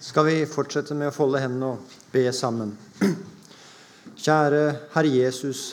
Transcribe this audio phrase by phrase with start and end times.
[0.00, 2.72] skal vi fortsette med å folde hendene og be sammen.
[4.16, 4.62] Kjære
[4.94, 5.64] Herre Jesus.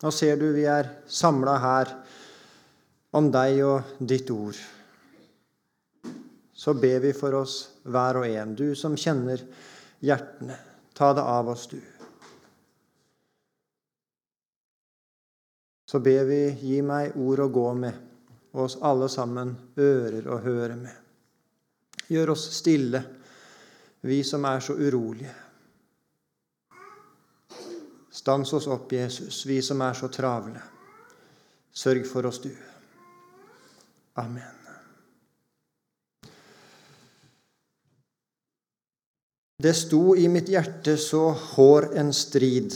[0.00, 1.92] Nå ser du vi er samla her
[3.16, 4.56] om deg og ditt ord.
[6.56, 9.44] Så ber vi for oss hver og en, du som kjenner
[10.00, 10.56] hjertene.
[10.96, 11.76] Ta det av oss, du.
[15.86, 18.00] Så ber vi, gi meg ord å gå med,
[18.56, 20.96] og oss alle sammen ører å høre med.
[22.08, 23.04] Gjør oss stille,
[24.06, 25.34] vi som er så urolige.
[28.10, 30.62] Stans oss opp, Jesus, vi som er så travle.
[31.76, 32.52] Sørg for oss, du.
[34.16, 34.54] Amen.
[39.56, 42.74] Det sto i mitt hjerte så hår en strid.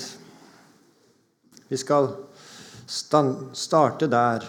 [1.68, 2.08] Vi skal
[2.88, 4.46] starte der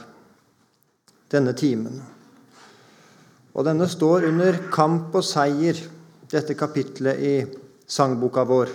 [1.31, 2.01] denne timen.
[3.51, 5.79] Og denne står under kamp og seier,
[6.31, 7.33] dette kapitlet i
[7.87, 8.71] sangboka vår.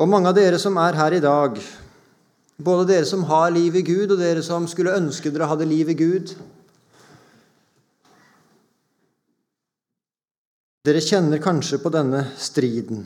[0.00, 1.58] Og mange av dere som er her i dag,
[2.60, 5.92] både dere som har liv i Gud, og dere som skulle ønske dere hadde liv
[5.92, 6.34] i Gud
[10.80, 13.02] Dere kjenner kanskje på denne striden.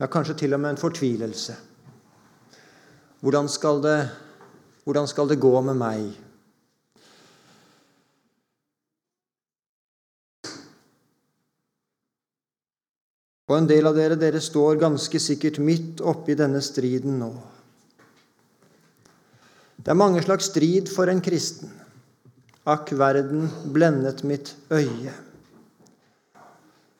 [0.00, 1.56] Ja, kanskje til og med en fortvilelse.
[3.20, 3.98] Hvordan skal det,
[4.88, 6.23] hvordan skal det gå med meg?
[13.54, 17.28] Og en del av dere, dere står ganske sikkert midt oppi denne striden nå.
[19.78, 21.70] Det er mange slags strid for en kristen.
[22.66, 25.12] Akk, verden blendet mitt øye.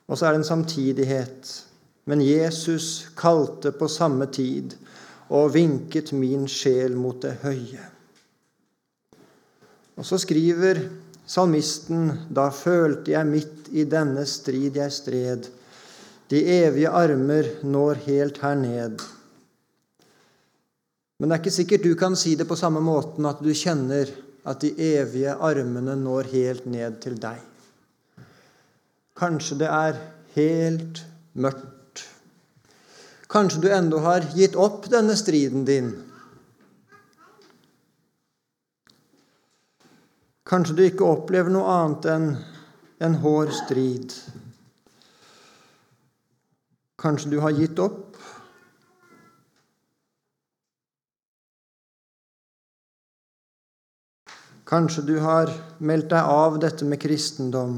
[0.06, 1.50] Og så er det en samtidighet.
[2.06, 4.76] Men Jesus kalte på samme tid
[5.34, 7.82] og vinket min sjel mot det høye.
[9.98, 10.84] Og så skriver
[11.26, 15.50] salmisten, da følte jeg midt i denne strid jeg stred,
[16.32, 19.02] de evige armer når helt her ned.
[21.18, 24.10] Men det er ikke sikkert du kan si det på samme måten at du kjenner
[24.44, 27.38] at de evige armene når helt ned til deg.
[29.16, 30.00] Kanskje det er
[30.34, 31.04] helt
[31.38, 32.02] mørkt.
[33.30, 35.92] Kanskje du ennå har gitt opp denne striden din.
[40.44, 42.26] Kanskje du ikke opplever noe annet enn
[43.04, 44.12] en hård strid.
[47.04, 48.16] Kanskje du har gitt opp?
[54.64, 55.52] Kanskje du har
[55.84, 57.76] meldt deg av dette med kristendom.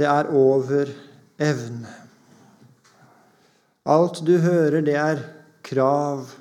[0.00, 0.88] Det er over
[1.36, 1.92] evne.
[3.84, 5.20] Alt du hører, det er
[5.68, 6.32] krav.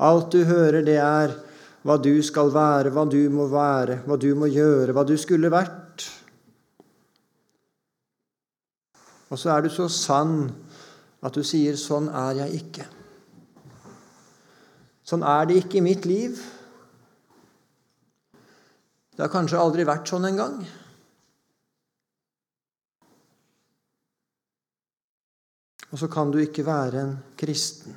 [0.00, 1.36] Alt du hører, det er
[1.84, 5.52] hva du skal være, hva du må være, hva du må gjøre, hva du skulle
[5.52, 6.08] vært.
[9.28, 10.48] Og så er du så sann
[11.22, 12.88] at du sier 'sånn er jeg ikke'.
[15.04, 16.38] Sånn er det ikke i mitt liv.
[19.10, 20.60] Det har kanskje aldri vært sånn engang.
[25.90, 27.96] Og så kan du ikke være en kristen.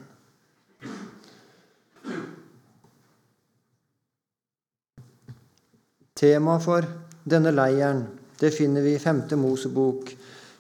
[6.18, 6.88] Temaet for
[7.30, 8.04] denne leiren
[8.40, 9.38] det finner vi i 5.
[9.40, 10.10] Mosebok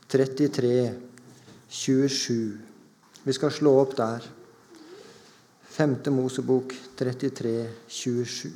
[0.08, 1.13] 33.
[1.74, 2.58] 27.
[3.24, 4.28] Vi skal slå opp der.
[5.74, 5.96] 5.
[6.14, 7.54] Mosebok 33,
[7.88, 8.52] 27.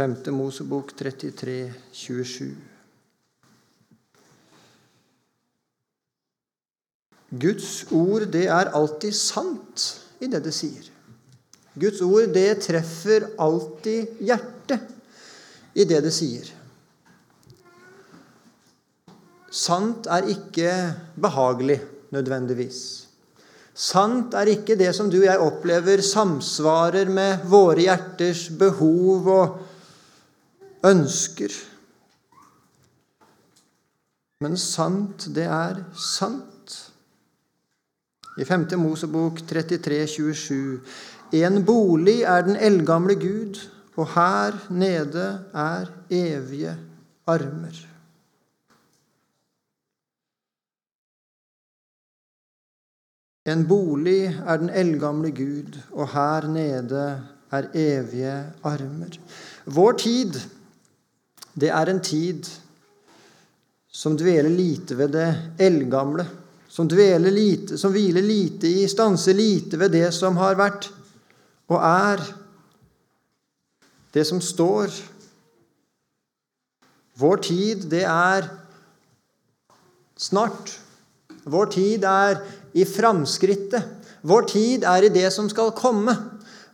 [0.00, 2.54] Femte Mosebok 33, 27.
[7.28, 9.84] Guds ord, det er alltid sant
[10.24, 10.86] i det det sier.
[11.76, 14.88] Guds ord, det treffer alltid hjertet
[15.76, 16.48] i det det sier.
[19.52, 20.72] Sant er ikke
[21.20, 21.76] behagelig
[22.16, 22.84] nødvendigvis.
[23.76, 29.66] Sant er ikke det som du og jeg opplever samsvarer med våre hjerters behov og
[30.86, 31.52] ønsker.
[34.40, 36.76] Men sant, det er sant.
[38.40, 38.66] I 5.
[38.80, 40.80] Mosebok 33, 27.
[41.42, 43.60] En bolig er den eldgamle Gud,
[43.96, 46.76] og her nede er evige
[47.26, 47.76] armer.
[53.50, 57.04] En bolig er den eldgamle Gud, og her nede
[57.50, 59.18] er evige armer.
[59.66, 60.40] Vår tid,
[61.54, 62.46] det er en tid
[63.90, 66.26] som dveler lite ved det eldgamle,
[66.70, 70.90] som, dveler lite, som hviler lite i, stanser lite ved det som har vært
[71.70, 72.22] og er,
[74.14, 74.94] det som står.
[77.20, 78.48] Vår tid, det er
[80.18, 80.72] snart.
[81.44, 82.40] Vår tid er
[82.74, 83.86] i framskrittet.
[84.26, 86.16] Vår tid er i det som skal komme.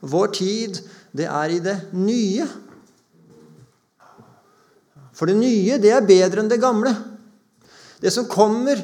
[0.01, 0.81] Vår tid,
[1.17, 2.47] det er i det nye.
[5.17, 6.93] For det nye, det er bedre enn det gamle.
[8.03, 8.83] Det som kommer,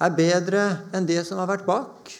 [0.00, 0.62] er bedre
[0.96, 2.12] enn det som har vært bak.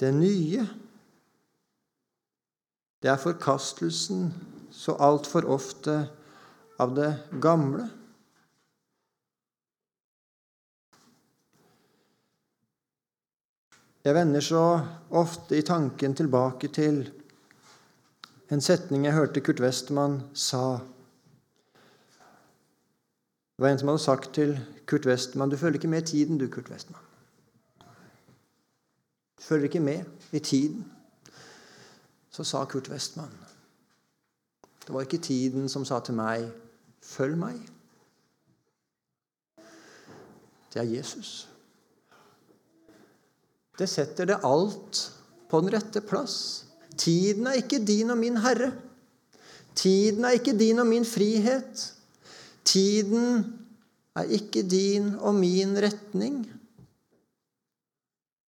[0.00, 0.64] Det nye,
[3.04, 4.30] det er forkastelsen
[4.74, 5.98] så altfor ofte
[6.80, 7.12] av det
[7.44, 7.84] gamle.
[14.04, 14.64] Jeg vender så
[15.16, 17.04] ofte i tanken tilbake til
[18.50, 20.80] en setning jeg hørte Kurt Westman sa.
[23.54, 26.38] Det var en som hadde sagt til Kurt Westman Du følger ikke med i tiden,
[26.38, 27.00] du, Kurt Westman.
[29.38, 30.92] Du følger ikke med i tiden.
[32.30, 33.30] Så sa Kurt Westman
[34.86, 36.50] Det var ikke tiden som sa til meg
[37.02, 37.70] 'følg meg'.
[40.74, 41.48] Det er Jesus.
[43.78, 45.12] Det setter det alt
[45.48, 46.66] på den rette plass.
[46.98, 48.72] Tiden er ikke din og min herre.
[49.74, 51.94] Tiden er ikke din og min frihet.
[52.64, 53.44] Tiden
[54.16, 56.44] er ikke din og min retning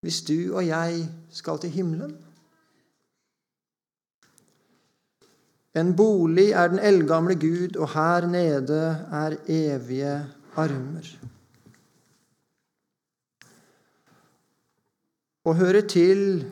[0.07, 2.13] hvis du og jeg skal til himmelen.
[5.75, 8.79] En bolig er den eldgamle Gud, og her nede
[9.13, 10.13] er evige
[10.55, 11.11] armer.
[15.43, 16.47] Å høre til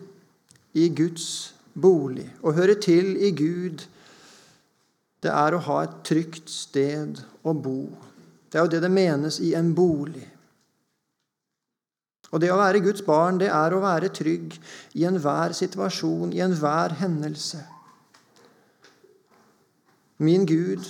[0.74, 3.84] i Guds bolig, å høre til i Gud,
[5.24, 7.88] det er å ha et trygt sted å bo.
[8.50, 10.26] Det er jo det det menes i en bolig.
[12.34, 14.56] Og det å være Guds barn, det er å være trygg
[14.98, 17.62] i enhver situasjon, i enhver hendelse.
[20.18, 20.84] Min Gud,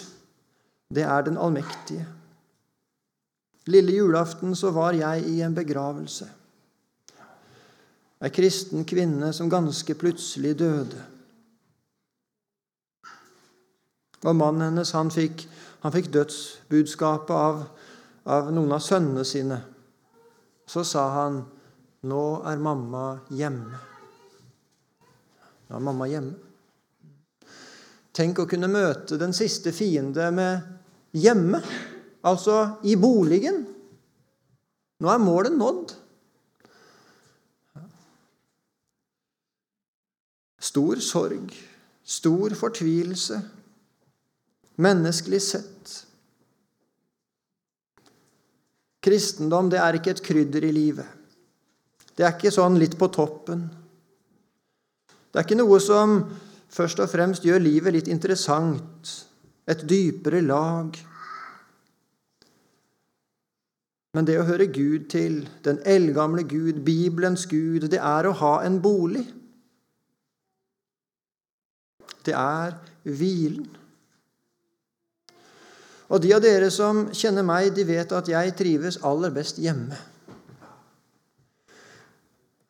[0.93, 2.07] det er den allmektige.
[3.69, 6.29] Lille julaften så var jeg i en begravelse.
[8.25, 11.01] Ei kristen kvinne som ganske plutselig døde.
[14.25, 15.45] Og mannen hennes han fikk,
[15.83, 17.59] han fikk dødsbudskapet av,
[18.25, 19.59] av noen av sønnene sine.
[20.65, 21.43] Så sa han,
[22.05, 23.81] 'Nå er mamma hjemme'.
[25.69, 26.35] Nå er mamma hjemme.
[28.13, 30.61] Tenk å kunne møte den siste fiende med
[31.13, 31.61] hjemme,
[32.23, 33.67] altså i boligen.
[35.01, 36.04] Nå er målet nådd.
[40.75, 41.53] Stor sorg,
[42.03, 43.37] stor fortvilelse,
[44.83, 45.93] menneskelig sett.
[49.07, 51.07] Kristendom det er ikke et krydder i livet.
[52.19, 53.63] Det er ikke sånn litt på toppen.
[55.31, 56.17] Det er ikke noe som
[56.75, 59.13] først og fremst gjør livet litt interessant,
[59.71, 60.91] et dypere lag.
[64.19, 68.57] Men det å høre Gud til, den eldgamle Gud, Bibelens Gud, det er å ha
[68.67, 69.29] en bolig.
[72.25, 73.69] Det er hvilen.
[76.13, 79.97] Og de av dere som kjenner meg, de vet at jeg trives aller best hjemme.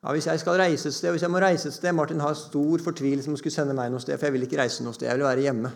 [0.05, 2.35] Ja, hvis jeg skal reise et sted, hvis jeg må reise et sted Martin har
[2.37, 4.93] stor fortvilelse om å skulle sende meg noe sted, for jeg vil ikke reise noe
[4.93, 5.07] sted.
[5.09, 5.71] Jeg vil være hjemme.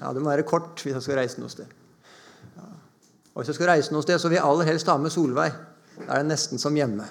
[0.00, 1.66] Ja, Det må være kort hvis jeg skal reise noe sted.
[2.56, 2.68] Ja.
[3.34, 5.50] Og hvis jeg skal reise noe sted, så vil jeg aller helst ha med Solveig.
[5.98, 7.08] Da er det nesten som hjemme.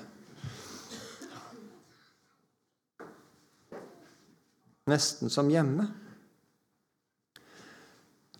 [4.87, 5.91] Nesten som hjemme.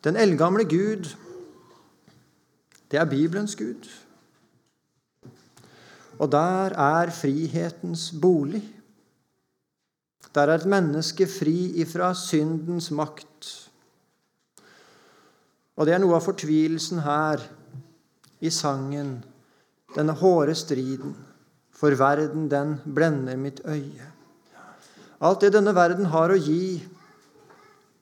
[0.03, 1.11] Den eldgamle Gud
[2.91, 3.87] det er Bibelens Gud.
[6.19, 8.63] Og der er frihetens bolig.
[10.35, 13.47] Der er et menneske fri ifra syndens makt.
[15.75, 17.41] Og det er noe av fortvilelsen her
[18.43, 19.21] i sangen,
[19.95, 21.15] denne hårde striden.
[21.71, 24.11] For verden, den blender mitt øye.
[25.21, 26.81] Alt det denne verden har å gi,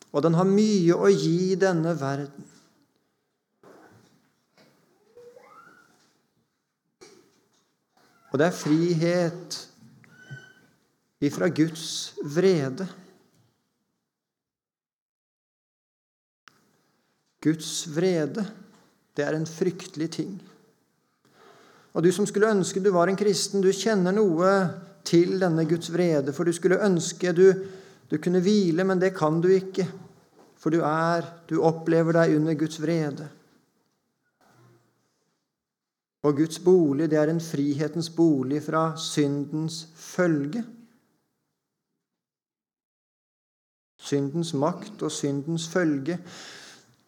[0.10, 2.48] og den har mye å gi denne verden.
[8.30, 9.58] Og det er frihet
[11.26, 12.86] ifra Guds vrede.
[17.42, 18.44] Guds vrede,
[19.16, 20.34] det er en fryktelig ting.
[21.96, 24.52] Og du som skulle ønske du var en kristen, du kjenner noe
[25.08, 27.48] til denne Guds vrede, for du skulle ønske du,
[28.10, 29.86] du kunne hvile, men det kan du ikke,
[30.58, 33.28] for du er, du opplever deg under Guds vrede.
[36.26, 40.66] Og Guds bolig, det er en frihetens bolig fra syndens følge.
[44.00, 46.18] Syndens makt og syndens følge,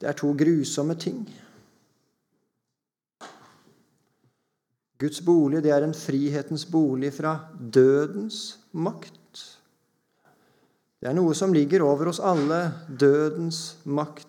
[0.02, 1.26] det er to grusomme ting.
[5.02, 7.34] Guds bolig, det er en frihetens bolig fra
[7.74, 9.21] dødens makt.
[11.02, 14.28] Det er noe som ligger over oss alle dødens makt.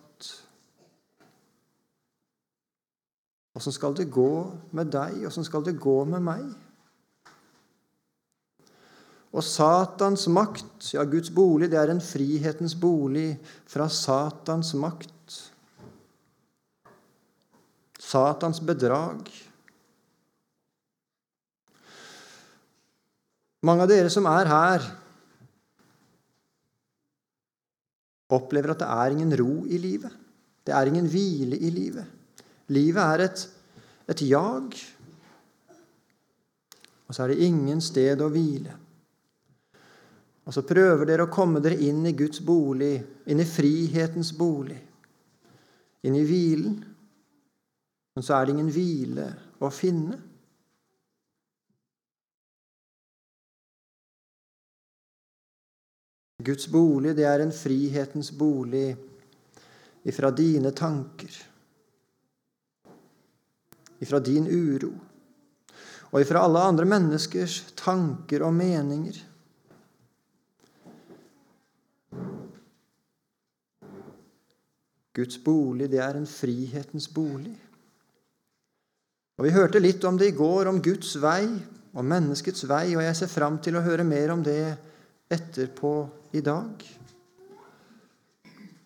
[3.52, 4.32] Åssen skal det gå
[4.72, 5.18] med deg?
[5.28, 6.46] Åssen skal det gå med meg?
[9.36, 13.34] Og Satans makt, ja, Guds bolig, det er en frihetens bolig
[13.68, 15.36] fra Satans makt.
[18.00, 19.28] Satans bedrag.
[23.62, 24.90] Mange av dere som er her,
[28.32, 30.12] opplever at det er ingen ro i livet.
[30.62, 32.06] Det er ingen hvile i livet.
[32.72, 33.46] Livet er et,
[34.08, 34.76] et jag,
[37.12, 38.72] og så er det ingen sted å hvile.
[40.48, 42.96] Og så prøver dere å komme dere inn i Guds bolig,
[43.28, 44.78] inn i frihetens bolig,
[46.02, 46.78] inn i hvilen.
[48.16, 49.26] Men så er det ingen hvile
[49.60, 50.16] å finne.
[56.42, 58.90] Guds bolig, det er en frihetens bolig
[60.08, 61.34] ifra dine tanker,
[64.02, 64.92] ifra din uro
[66.12, 69.16] og ifra alle andre menneskers tanker og meninger.
[75.12, 77.54] Guds bolig, det er en frihetens bolig.
[79.38, 81.44] Og Vi hørte litt om det i går, om Guds vei
[81.92, 84.76] og menneskets vei, og jeg ser fram til å høre mer om det
[85.32, 85.94] etterpå
[86.32, 86.84] i dag.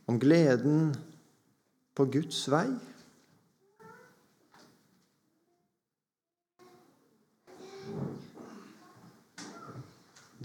[0.06, 0.92] Om gleden
[1.96, 2.68] på Guds vei.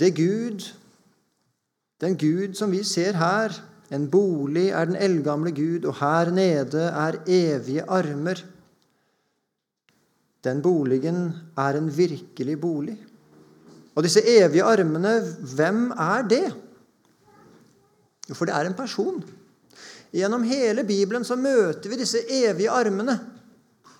[0.01, 0.65] Det Gud,
[2.01, 3.53] den Gud som vi ser her,
[3.91, 8.41] en bolig er den eldgamle Gud, og her nede er evige armer.
[10.41, 12.97] Den boligen er en virkelig bolig.
[13.95, 15.19] Og disse evige armene,
[15.55, 16.45] hvem er det?
[18.29, 19.19] Jo, for det er en person.
[20.11, 23.17] Gjennom hele Bibelen så møter vi disse evige armene.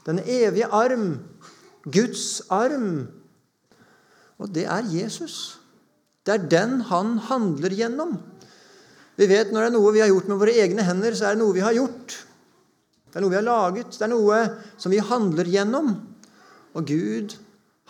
[0.06, 1.20] Den evige arm.
[1.84, 3.08] Guds arm.
[4.42, 5.60] Og det er Jesus.
[6.26, 8.18] Det er den han handler gjennom.
[9.18, 11.36] Vi vet når det er noe vi har gjort med våre egne hender, så er
[11.36, 12.16] det noe vi har gjort.
[13.12, 13.92] Det er noe vi har laget.
[13.98, 14.42] Det er noe
[14.80, 15.94] som vi handler gjennom.
[16.78, 17.36] Og Gud,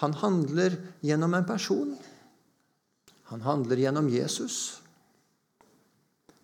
[0.01, 1.97] han handler gjennom en person.
[3.29, 4.81] Han handler gjennom Jesus.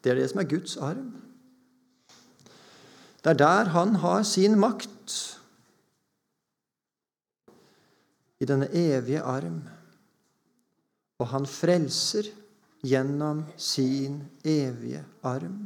[0.02, 1.10] Det er det som er Guds arm.
[3.24, 5.16] Det er der han har sin makt.
[8.38, 9.64] I denne evige arm.
[11.18, 12.30] Og han frelser
[12.86, 15.66] gjennom sin evige arm.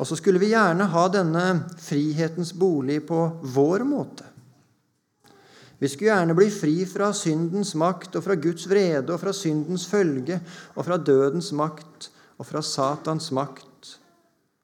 [0.00, 3.20] Og så skulle vi gjerne ha denne frihetens bolig på
[3.52, 4.29] vår måte.
[5.80, 9.86] Vi skulle gjerne bli fri fra syndens makt og fra Guds vrede og fra syndens
[9.88, 10.36] følge
[10.74, 13.94] og fra dødens makt og fra Satans makt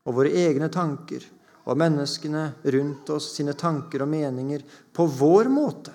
[0.06, 1.24] og våre egne tanker
[1.66, 4.62] og menneskene rundt oss sine tanker og meninger
[4.94, 5.94] på vår måte.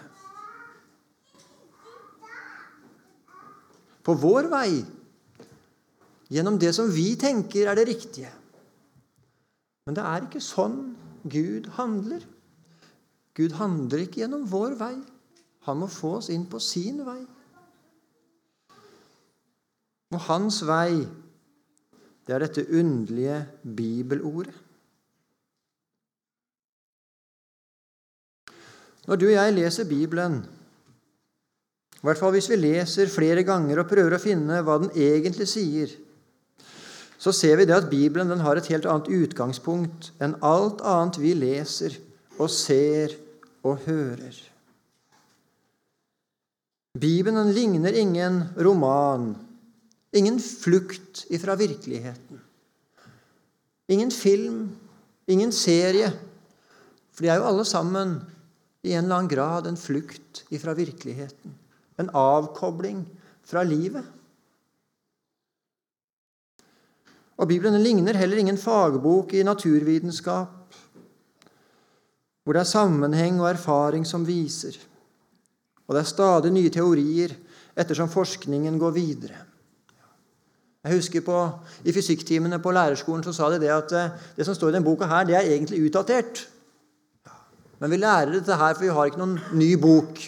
[4.05, 4.81] på vår vei,
[6.31, 8.31] gjennom det som vi tenker er det riktige.
[9.85, 10.79] Men det er ikke sånn
[11.29, 12.23] Gud handler.
[13.37, 14.95] Gud handler ikke gjennom vår vei.
[15.67, 17.21] Han må få oss inn på sin vei.
[20.11, 21.05] Og hans vei,
[22.27, 24.57] det er dette underlige bibelordet.
[29.07, 30.41] Når du og jeg leser Bibelen,
[32.01, 35.47] i hvert fall hvis vi leser flere ganger og prøver å finne hva den egentlig
[35.49, 35.89] sier,
[37.21, 41.33] så ser vi det at Bibelen har et helt annet utgangspunkt enn alt annet vi
[41.37, 41.97] leser
[42.41, 43.13] og ser
[43.61, 44.33] og hører.
[46.97, 49.35] Bibelen ligner ingen roman,
[50.13, 52.41] ingen flukt ifra virkeligheten.
[53.91, 54.69] Ingen film,
[55.27, 56.11] ingen serie.
[57.13, 58.17] For de er jo alle sammen
[58.83, 61.59] i en eller annen grad en flukt ifra virkeligheten
[62.01, 63.03] en avkobling
[63.43, 64.05] fra livet.
[67.37, 70.60] Og Bibelen ligner heller ingen fagbok i naturvitenskap.
[72.43, 74.77] Hvor det er sammenheng og erfaring som viser.
[75.87, 77.35] Og det er stadig nye teorier
[77.77, 79.39] ettersom forskningen går videre.
[80.81, 81.37] Jeg husker på,
[81.85, 84.87] I fysikktimene på lærerskolen så sa de det at eh, det som står i denne
[84.87, 86.47] boka, her, det er egentlig utdatert.
[87.81, 90.23] Men vi lærer dette her, for vi har ikke noen ny bok.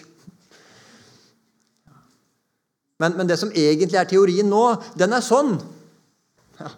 [3.01, 4.61] Men, men det som egentlig er teorien nå,
[4.97, 5.55] den er sånn.
[6.59, 6.69] Ja.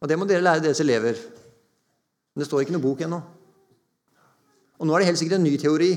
[0.00, 1.16] Og det må dere lære deres elever.
[2.34, 3.22] Men det står ikke noe bok ennå.
[4.76, 5.92] Og nå er det helt sikkert en ny teori.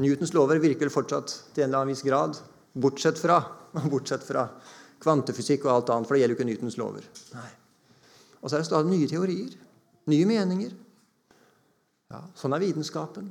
[0.00, 2.38] Newtons lover virker vel fortsatt til en eller annen viss grad.
[2.72, 3.40] Bortsett fra,
[3.92, 4.46] bortsett fra
[5.02, 7.06] kvantefysikk og alt annet, for det gjelder jo ikke Newtons lover.
[7.36, 7.50] Nei.
[8.40, 9.54] Og så er det stadig nye teorier.
[10.10, 10.74] Nye meninger.
[12.12, 13.30] Ja, sånn er vitenskapen.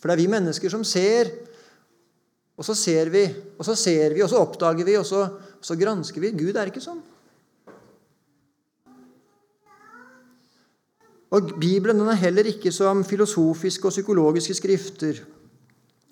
[0.00, 1.28] For det er vi mennesker som ser,
[2.56, 3.24] og så ser vi,
[3.58, 5.26] og så ser vi, og så oppdager vi, og så,
[5.64, 6.32] så gransker vi.
[6.36, 7.02] Gud er ikke sånn.
[11.30, 15.20] Og Bibelen er heller ikke som filosofiske og psykologiske skrifter,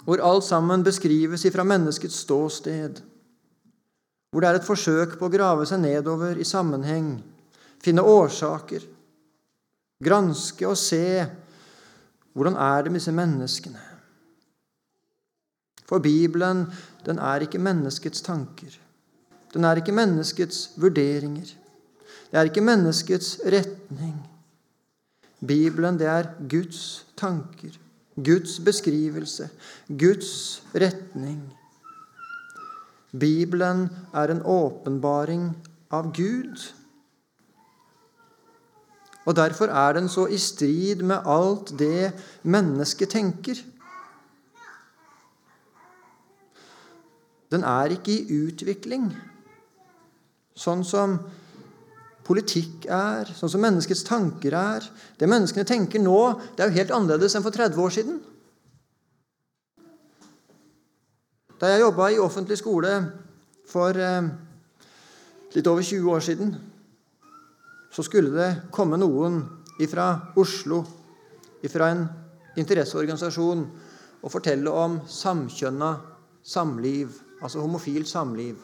[0.04, 3.02] hvor alt sammen beskrives ifra menneskets ståsted,
[4.30, 7.18] hvor det er et forsøk på å grave seg nedover i sammenheng,
[7.82, 8.84] finne årsaker,
[10.04, 11.26] granske og se
[12.38, 13.84] hvordan er det med disse menneskene.
[15.88, 16.66] For Bibelen,
[17.06, 18.74] den er ikke menneskets tanker.
[19.54, 21.48] Den er ikke menneskets vurderinger.
[22.28, 24.18] Det er ikke menneskets retning.
[25.46, 27.78] Bibelen, det er Guds tanker,
[28.16, 29.48] Guds beskrivelse,
[29.88, 31.42] Guds retning.
[33.12, 35.52] Bibelen er en åpenbaring
[35.90, 36.74] av Gud.
[39.24, 43.60] Og Derfor er den så i strid med alt det mennesket tenker.
[47.50, 49.08] Den er ikke i utvikling,
[50.56, 51.16] sånn som
[52.28, 54.84] politikk er, sånn som menneskets tanker er.
[55.16, 56.18] Det menneskene tenker nå,
[56.56, 58.18] det er jo helt annerledes enn for 30 år siden.
[61.58, 62.92] Da jeg jobba i offentlig skole
[63.66, 64.28] for eh,
[65.56, 66.52] litt over 20 år siden,
[67.90, 69.40] så skulle det komme noen
[69.88, 70.82] fra Oslo,
[71.68, 72.04] fra en
[72.58, 73.64] interesseorganisasjon,
[74.18, 75.90] og fortelle om samkjønna
[76.46, 77.12] samliv,
[77.42, 78.58] altså homofilt samliv.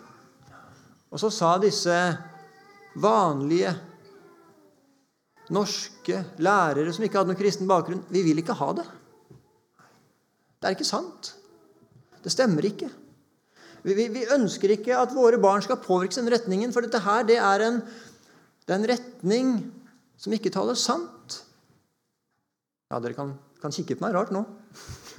[1.15, 1.95] Og så sa disse
[3.01, 3.73] vanlige
[5.53, 8.85] norske lærere som ikke hadde noen kristen bakgrunn, vi vil ikke ha det.
[10.61, 11.35] Det er ikke sant.
[12.25, 12.89] Det stemmer ikke.
[13.85, 17.27] Vi, vi, vi ønsker ikke at våre barn skal påvirkes den retningen, for dette her
[17.29, 17.83] det er, en,
[18.65, 19.51] det er en retning
[20.17, 21.43] som ikke taler sant.
[22.89, 24.41] Ja, dere kan, kan kikke på meg rart nå.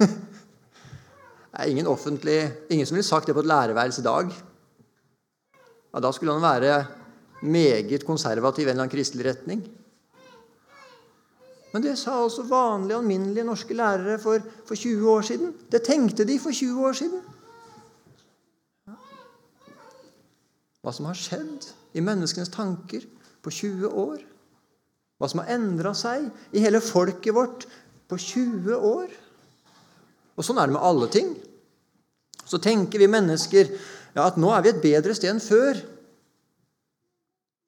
[0.02, 2.40] det er ingen offentlig,
[2.72, 4.34] ingen som ville sagt det på et lærerværelse i dag.
[5.94, 6.74] Ja, da skulle han være
[7.46, 9.64] meget konservativ en eller annen kristelig retning.
[11.72, 15.50] Men det sa altså vanlige, alminnelige norske lærere for, for 20 år siden.
[15.72, 17.20] Det tenkte de for 20 år siden.
[20.80, 21.66] Hva som har skjedd
[21.98, 23.04] i menneskenes tanker
[23.42, 24.22] på 20 år.
[25.18, 27.66] Hva som har endra seg i hele folket vårt
[28.08, 29.10] på 20 år.
[30.36, 31.34] Og sånn er det med alle ting.
[32.46, 35.80] Så tenker vi mennesker ja, at nå er vi et bedre sted enn før.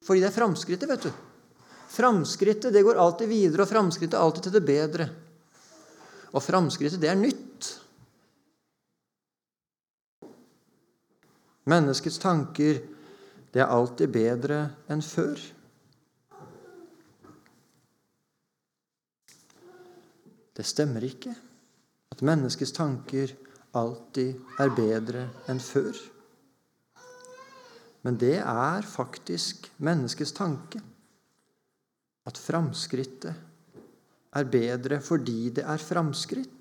[0.05, 1.11] Fordi det er framskrittet, vet du.
[1.89, 5.09] Framskrittet det går alltid videre, og framskrittet alltid til det bedre.
[6.31, 7.69] Og framskrittet, det er nytt.
[11.69, 12.81] Menneskets tanker,
[13.53, 14.59] det er alltid bedre
[14.89, 15.41] enn før.
[20.59, 21.33] Det stemmer ikke
[22.11, 23.31] at menneskets tanker
[23.79, 25.97] alltid er bedre enn før.
[28.07, 30.79] Men det er faktisk menneskets tanke.
[32.29, 33.33] At framskrittet
[34.35, 36.55] er bedre fordi det er framskritt.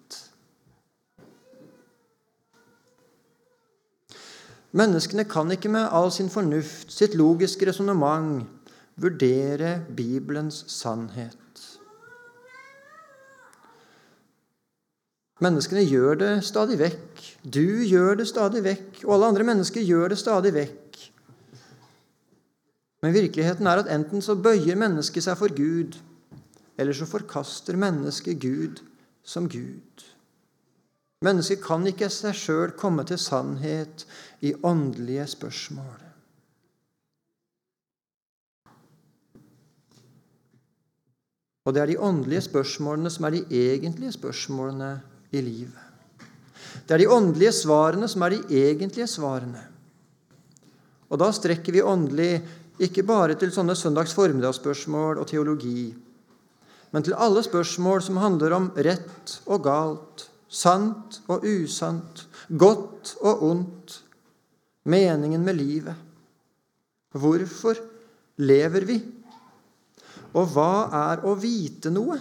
[4.79, 8.45] Menneskene kan ikke med all sin fornuft, sitt logiske resonnement,
[9.01, 11.37] vurdere Bibelens sannhet.
[15.39, 17.23] Menneskene gjør det stadig vekk.
[17.47, 20.88] Du gjør det stadig vekk, og alle andre mennesker gjør det stadig vekk.
[23.03, 25.99] Men virkeligheten er at enten så bøyer mennesket seg for Gud,
[26.79, 28.83] eller så forkaster mennesket Gud
[29.23, 30.05] som Gud.
[31.25, 34.05] Mennesket kan ikke seg sjøl komme til sannhet
[34.47, 36.05] i åndelige spørsmål.
[41.67, 44.93] Og det er de åndelige spørsmålene som er de egentlige spørsmålene
[45.37, 45.85] i livet.
[46.89, 49.61] Det er de åndelige svarene som er de egentlige svarene.
[51.09, 52.31] Og da strekker vi åndelig
[52.79, 55.91] ikke bare til sånne søndags formiddagsspørsmål og teologi,
[56.95, 63.43] men til alle spørsmål som handler om rett og galt, sant og usant, godt og
[63.51, 63.99] ondt,
[64.89, 66.07] meningen med livet.
[67.13, 67.77] Hvorfor
[68.41, 68.97] lever vi?
[70.37, 70.73] Og hva
[71.13, 72.17] er å vite noe?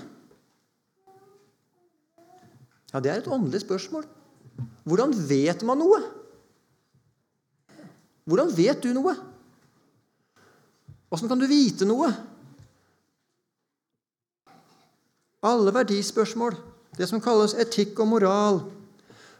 [2.93, 4.06] Ja, Det er et åndelig spørsmål.
[4.88, 6.00] Hvordan vet man noe?
[8.28, 9.13] Hvordan vet du noe?
[11.10, 12.10] Åssen kan du vite noe?
[15.48, 16.58] Alle verdispørsmål,
[16.98, 18.62] det som kalles etikk og moral.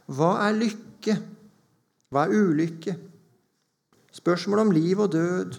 [0.08, 1.18] Hva er lykke?
[2.08, 2.94] Hva er ulykke?
[4.16, 5.58] Spørsmål om liv og død,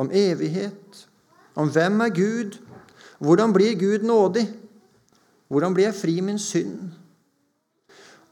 [0.00, 1.04] om evighet,
[1.54, 2.56] om hvem er Gud?
[3.18, 4.46] Hvordan blir Gud nådig?
[5.48, 6.94] Hvordan blir jeg fri min synd?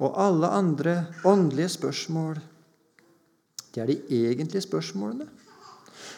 [0.03, 2.41] Og alle andre åndelige spørsmål.
[3.75, 5.29] Det er de egentlige spørsmålene.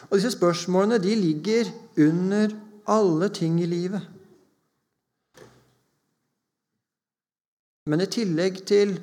[0.09, 1.71] Og disse spørsmålene de ligger
[2.05, 2.53] under
[2.91, 4.01] alle ting i livet.
[7.85, 8.95] Men i tillegg til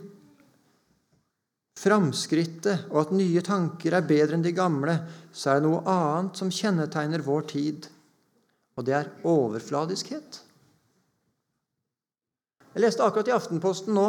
[1.78, 4.96] framskrittet og at nye tanker er bedre enn de gamle,
[5.34, 7.86] så er det noe annet som kjennetegner vår tid,
[8.76, 10.40] og det er overfladiskhet.
[12.72, 14.06] Jeg leste akkurat i Aftenposten nå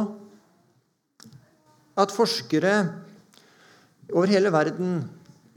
[1.99, 2.73] at forskere
[4.13, 5.03] over hele verden,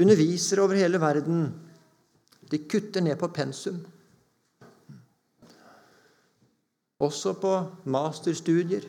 [0.00, 1.46] undervisere over hele verden,
[2.50, 3.80] de kutter ned på pensum.
[7.00, 7.54] Også på
[7.84, 8.86] masterstudier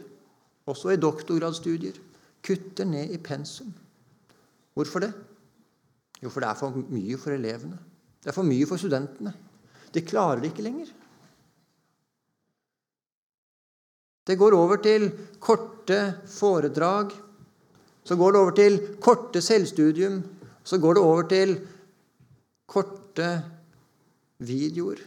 [0.68, 1.96] også i doktorgradsstudier,
[2.44, 3.72] kutter ned i pensum.
[4.76, 5.14] Hvorfor det?
[6.24, 7.78] Jo, for det er for mye for elevene.
[8.22, 9.34] Det er for mye for studentene.
[9.94, 10.90] De klarer det ikke lenger.
[14.28, 15.08] Det går over til
[15.40, 17.14] korte foredrag.
[18.04, 20.20] Så går det over til korte selvstudium.
[20.68, 21.54] Så går det over til
[22.68, 23.28] korte
[24.44, 25.00] videoer.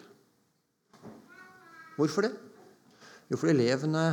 [1.99, 2.33] Hvorfor det?
[3.29, 4.05] Jo, fordi elevene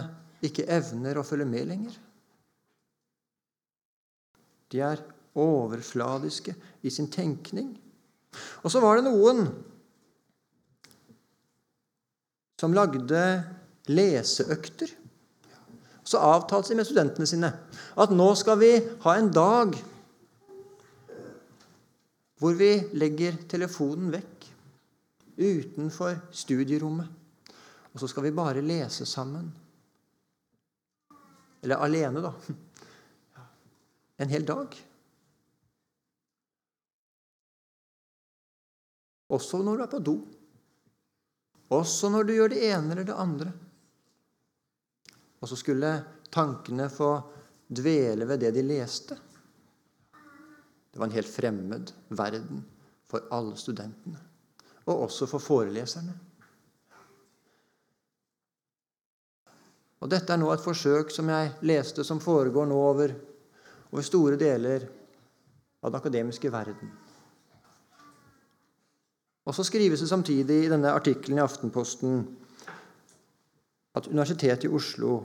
[0.43, 1.95] ikke evner å følge med lenger.
[4.67, 5.01] De er
[5.39, 7.71] overfladiske i sin tenkning.
[8.65, 9.47] Og så var det noen
[12.59, 13.23] som lagde
[13.87, 14.91] leseøkter.
[16.07, 17.51] Så avtalte de med studentene sine
[17.97, 19.77] at nå skal vi ha en dag
[22.37, 24.47] hvor vi legger telefonen vekk
[25.37, 27.07] utenfor studierommet.
[27.93, 29.49] Og så skal vi bare lese sammen.
[31.61, 32.33] Eller alene, da.
[34.17, 34.73] En hel dag.
[39.29, 40.15] Også når du er på do.
[41.77, 43.51] Også når du gjør det ene eller det andre.
[45.37, 45.91] Og så skulle
[46.33, 47.11] tankene få
[47.67, 49.17] dvele ved det de leste.
[50.97, 52.63] Det var en helt fremmed verden
[53.05, 54.17] for alle studentene,
[54.89, 56.15] og også for foreleserne.
[60.01, 63.13] Og Dette er nå et forsøk som jeg leste, som foregår nå over,
[63.91, 64.87] over store deler
[65.83, 66.89] av den akademiske verden.
[69.45, 72.23] Og så skrives det samtidig i denne artikkelen i Aftenposten
[73.93, 75.19] at Universitetet i Oslo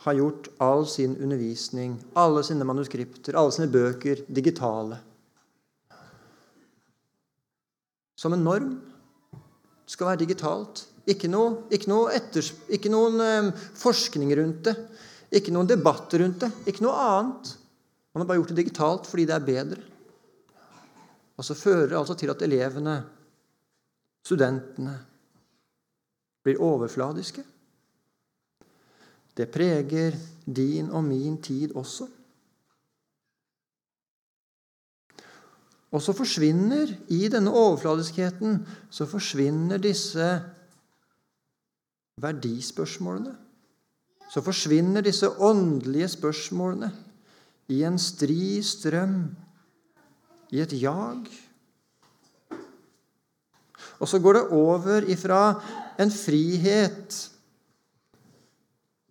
[0.00, 4.96] har gjort all sin undervisning, alle sine manuskripter, alle sine bøker digitale.
[8.16, 8.70] Som en norm.
[9.84, 10.86] Det skal være digitalt.
[11.10, 14.76] Ikke, noe, ikke, noe etters, ikke noen eh, forskning rundt det.
[15.36, 16.50] Ikke noen debatt rundt det.
[16.70, 17.54] Ikke noe annet.
[18.12, 19.84] Man har bare gjort det digitalt fordi det er bedre.
[21.40, 22.98] Og så fører det altså til at elevene,
[24.24, 24.96] studentene,
[26.44, 27.44] blir overfladiske.
[29.36, 30.16] Det preger
[30.46, 32.08] din og min tid også.
[35.90, 38.60] Og så forsvinner i denne overfladiskheten
[38.94, 40.26] så forsvinner disse
[42.20, 43.34] verdispørsmålene,
[44.30, 46.92] så forsvinner disse åndelige spørsmålene
[47.70, 49.24] i en stri strøm,
[50.50, 51.26] i et jag.
[53.98, 55.42] Og så går det over ifra
[55.98, 57.29] en frihet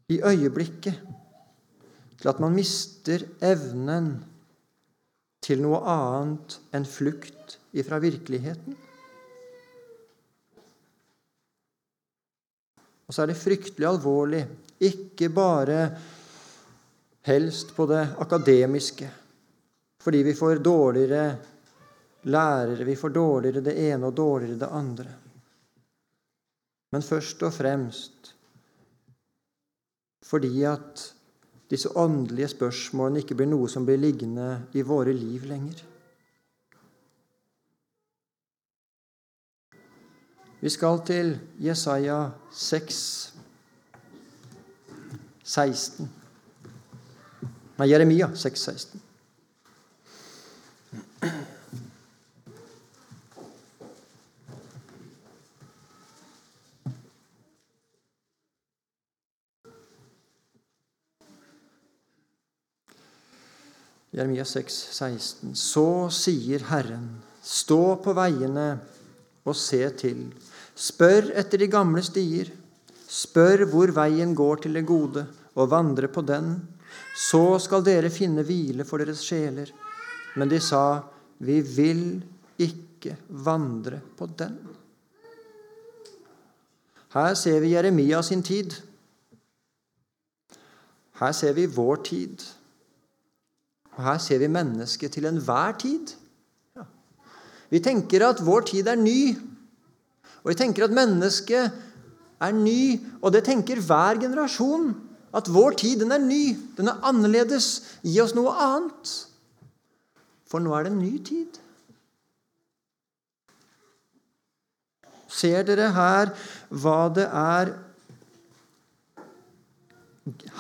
[0.09, 0.99] i øyeblikket
[2.19, 4.11] til at man mister evnen
[5.45, 8.75] til noe annet enn flukt ifra virkeligheten.
[13.09, 14.41] Og så er det fryktelig alvorlig,
[14.85, 15.79] ikke bare
[17.25, 19.07] helst på det akademiske,
[20.03, 21.23] fordi vi får dårligere
[22.29, 25.15] lærere, vi får dårligere det ene og dårligere det andre.
[26.93, 28.33] Men først og fremst
[30.25, 31.13] fordi at
[31.69, 35.83] disse åndelige spørsmålene ikke blir noe som blir liggende i våre liv lenger.
[40.61, 43.33] Vi skal til Jesaja 6,
[45.43, 46.09] 16.
[47.79, 49.01] Nei, Jeremia 6, 16.
[64.19, 65.55] Jeremia 6, 16.
[65.55, 67.05] Så sier Herren,
[67.39, 68.73] stå på veiene
[69.47, 70.25] og se til.
[70.75, 72.51] Spør etter de gamle stier.
[73.07, 75.23] Spør hvor veien går til det gode,
[75.55, 76.51] og vandre på den.
[77.15, 79.71] Så skal dere finne hvile for deres sjeler.
[80.35, 80.99] Men de sa,
[81.39, 82.03] vi vil
[82.59, 83.15] ikke
[83.47, 84.59] vandre på den.
[87.15, 88.75] Her ser vi Jeremia sin tid.
[91.23, 92.49] Her ser vi vår tid.
[93.99, 96.15] Og her ser vi mennesket til enhver tid.
[97.69, 99.35] Vi tenker at vår tid er ny,
[100.39, 101.75] og vi tenker at mennesket
[102.39, 104.93] er ny, og det tenker hver generasjon.
[105.35, 107.99] At vår tid, den er ny, den er annerledes.
[108.01, 109.11] Gi oss noe annet.
[110.49, 111.59] For nå er det en ny tid.
[115.29, 116.31] Ser dere her
[116.71, 117.75] hva det er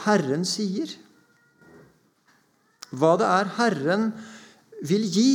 [0.03, 0.91] Herren sier?
[2.95, 4.05] Hva det er Herren
[4.89, 5.31] vil gi.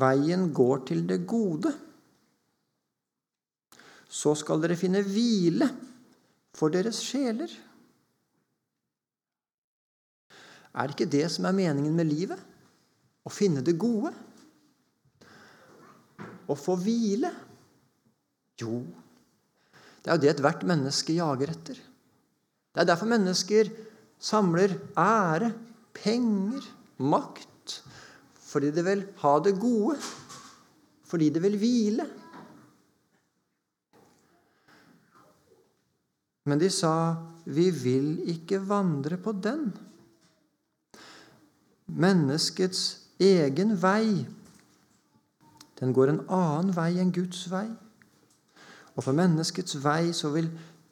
[0.00, 1.72] Veien går til det gode.
[4.10, 5.68] Så skal dere finne hvile
[6.56, 7.50] for deres sjeler.
[10.70, 12.40] Er det ikke det som er meningen med livet?
[13.26, 14.12] Å finne det gode?
[16.50, 17.30] Å få hvile?
[18.60, 18.80] Jo,
[20.00, 21.78] det er jo det ethvert menneske jager etter.
[22.70, 23.70] Det er derfor mennesker
[24.20, 25.52] samler ære,
[25.94, 26.62] penger,
[26.98, 27.80] makt.
[28.50, 29.96] Fordi de vil ha det gode.
[31.04, 32.06] Fordi de vil hvile.
[36.44, 39.70] Men de sa, 'Vi vil ikke vandre på den'.
[41.86, 44.26] Menneskets egen vei,
[45.80, 47.68] den går en annen vei enn Guds vei.
[48.96, 50.50] Og for menneskets vei så vil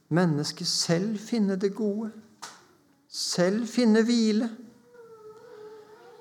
[0.08, 2.10] mennesket selv finne det gode,
[3.08, 4.50] selv finne hvile.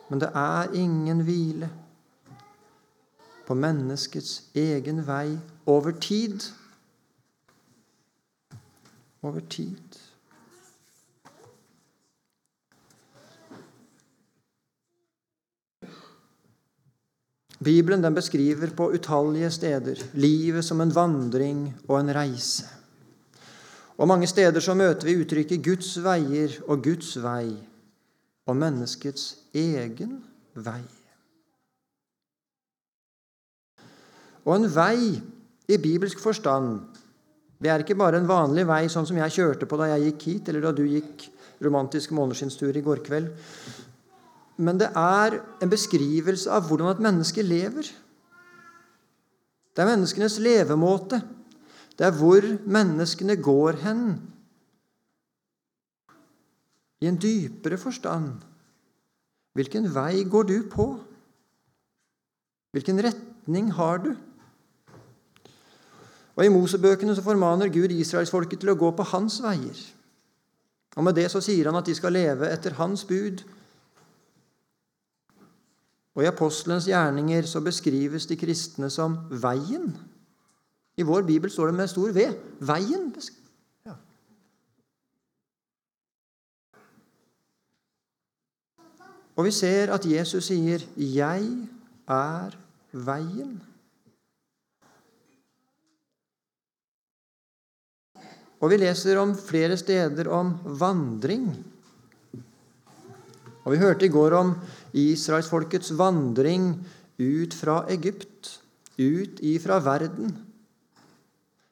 [0.09, 1.69] Men det er ingen hvile
[3.47, 6.49] på menneskets egen vei over tid.
[9.23, 9.99] Over tid.
[17.63, 22.76] Bibelen beskriver på utallige steder livet som en vandring og en reise.
[23.97, 27.57] Og mange steder så møter vi uttrykket 'Guds veier' og 'Guds vei'
[28.47, 30.23] og menneskets egen
[30.55, 30.83] vei.
[34.45, 35.21] Og en vei
[35.67, 36.79] i bibelsk forstand
[37.57, 40.25] det er ikke bare en vanlig vei, sånn som jeg kjørte på da jeg gikk
[40.29, 41.25] hit, eller da du gikk
[41.65, 43.31] romantisk måneskinnstur i går kveld.
[44.61, 47.89] Men det er en beskrivelse av hvordan et menneske lever.
[49.73, 51.21] Det er menneskenes levemåte.
[51.97, 54.03] Det er hvor menneskene går hen.
[57.01, 58.43] I en dypere forstand.
[59.57, 60.87] Hvilken vei går du på?
[62.71, 64.11] Hvilken retning har du?
[66.37, 69.79] Og I Mosebøkene så formaner Gud israelsfolket til å gå på hans veier.
[70.97, 73.41] Og Med det så sier han at de skal leve etter hans bud.
[76.17, 79.91] Og I apostelens gjerninger så beskrives de kristne som veien.
[80.97, 82.25] I vår bibel står det med stor V
[82.65, 83.11] veien.
[83.85, 83.93] Ja.
[89.37, 91.69] Og vi ser at Jesus sier, 'Jeg
[92.07, 92.57] er
[92.93, 93.59] veien'.
[98.57, 101.51] Og vi leser om flere steder om vandring.
[103.67, 104.55] Og Vi hørte i går om
[104.93, 106.85] israelsfolkets vandring
[107.19, 108.61] ut fra Egypt,
[108.97, 110.46] ut ifra verden.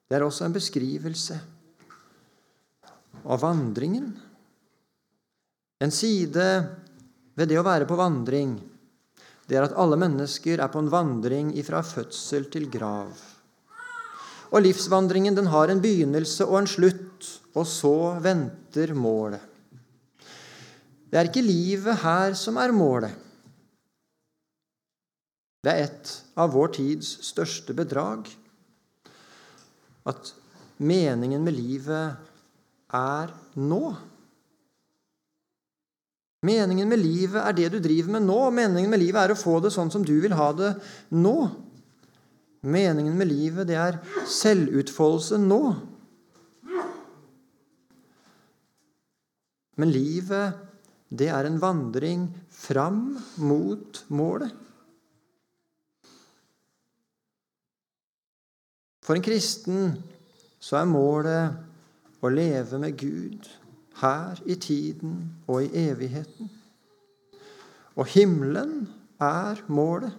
[0.06, 1.38] Det er også en beskrivelse
[3.26, 4.12] av vandringen.
[5.82, 6.46] En side
[7.36, 8.54] ved det å være på vandring,
[9.46, 13.12] det er at alle mennesker er på en vandring ifra fødsel til grav.
[14.54, 19.42] Og livsvandringen den har en begynnelse og en slutt, og så venter målet.
[21.10, 23.14] Det er ikke livet her som er målet.
[25.66, 28.28] Det er et av vår tids største bedrag
[30.06, 30.34] at
[30.78, 32.18] meningen med livet
[32.94, 33.84] er nå.
[36.46, 38.40] Meningen med livet er det du driver med nå.
[38.54, 40.76] Meningen med livet er å få det sånn som du vil ha det
[41.16, 41.38] nå.
[42.66, 45.62] Meningen med livet, det er selvutfoldelse nå.
[49.76, 50.62] Men livet,
[51.10, 54.65] det er en vandring fram mot målet.
[59.06, 59.92] For en kristen
[60.58, 63.46] så er målet å leve med Gud
[64.00, 66.50] her i tiden og i evigheten.
[67.96, 68.88] Og himmelen
[69.22, 70.16] er målet.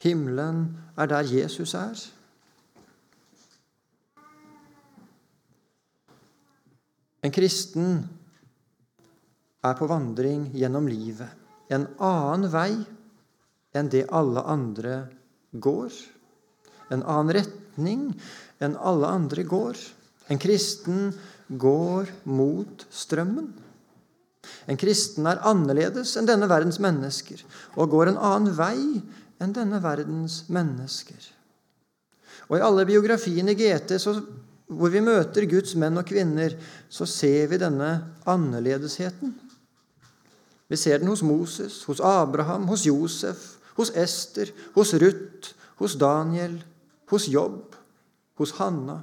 [0.00, 0.62] Himmelen
[0.96, 2.00] er der Jesus er.
[7.20, 7.98] En kristen
[9.60, 11.28] er på vandring gjennom livet.
[11.68, 12.72] En annen vei
[13.76, 14.96] enn det alle andre
[15.52, 15.92] går.
[16.90, 18.04] En annen retning
[18.60, 19.78] enn alle andre går.
[20.30, 21.10] En kristen
[21.48, 23.50] går mot strømmen.
[24.70, 27.42] En kristen er annerledes enn denne verdens mennesker
[27.76, 29.02] og går en annen vei
[29.40, 31.18] enn denne verdens mennesker.
[32.50, 34.16] Og I alle biografiene i GT så,
[34.70, 36.56] hvor vi møter Guds menn og kvinner,
[36.90, 37.90] så ser vi denne
[38.30, 39.32] annerledesheten.
[40.70, 46.60] Vi ser den hos Moses, hos Abraham, hos Josef, hos Ester, hos Ruth, hos Daniel,
[47.10, 47.74] hos Jobb,
[48.38, 49.00] hos Hanna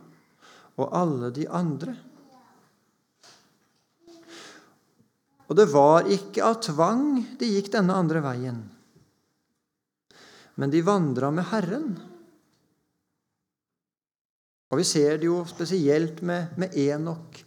[0.77, 1.95] og alle de andre.
[5.47, 7.07] Og det var ikke av tvang
[7.39, 8.59] de gikk denne andre veien,
[10.57, 11.91] men de vandra med Herren.
[14.67, 17.37] Og vi ser det jo spesielt med, med Enok.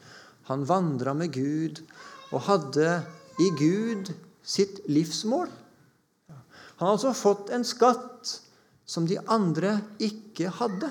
[0.49, 1.83] Han vandra med Gud
[2.31, 3.01] og hadde
[3.43, 5.51] i Gud sitt livsmål.
[6.31, 8.39] Han har altså fått en skatt
[8.91, 10.91] som de andre ikke hadde.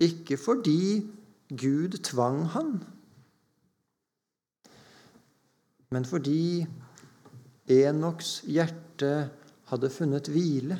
[0.00, 1.06] Ikke fordi
[1.50, 2.72] Gud tvang han,
[5.90, 6.66] men fordi
[7.70, 9.10] Enoks hjerte
[9.70, 10.78] hadde funnet hvile.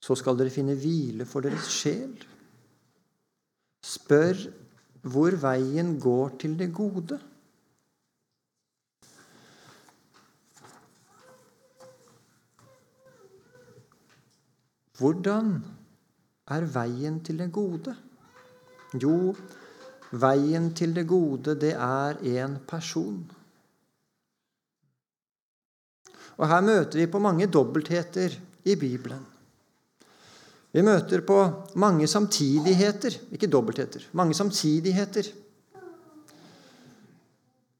[0.00, 2.12] Så skal dere finne hvile for deres sjel.
[3.84, 4.44] Spør
[5.06, 7.18] hvor veien går til det gode.
[14.96, 15.56] Hvordan
[16.48, 17.92] er veien til det gode?
[19.02, 19.34] Jo,
[20.16, 23.24] veien til det gode, det er en person.
[26.36, 29.24] Og Her møter vi på mange dobbeltheter i Bibelen.
[30.72, 31.38] Vi møter på
[31.80, 35.30] mange samtidigheter, ikke dobbeltheter, mange samtidigheter.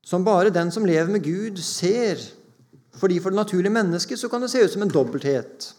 [0.07, 2.21] Som bare den som lever med Gud, ser.
[2.97, 5.75] Fordi For det naturlige mennesket så kan det se ut som en dobbelthet.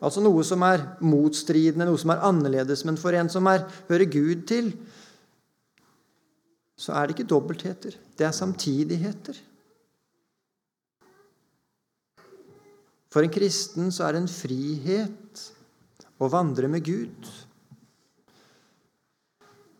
[0.00, 2.86] Altså noe som er motstridende, noe som er annerledes.
[2.88, 4.72] Men for en som er, hører Gud til,
[6.80, 7.96] så er det ikke dobbeltheter.
[8.16, 9.36] Det er samtidigheter.
[13.10, 15.44] For en kristen så er det en frihet
[16.20, 17.28] å vandre med Gud.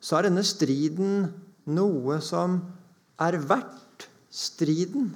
[0.01, 1.29] Så er denne striden
[1.71, 2.59] noe som
[3.21, 5.13] er verdt striden.